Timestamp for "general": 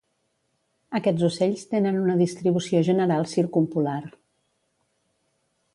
2.89-3.29